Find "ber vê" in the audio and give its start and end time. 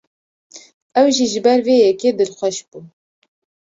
1.45-1.75